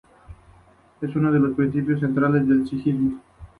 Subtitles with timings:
[1.01, 3.21] Es uno de los principios centrales del sijismo.